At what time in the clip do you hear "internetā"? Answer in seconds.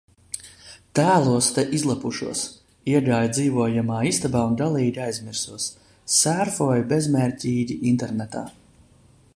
7.93-8.45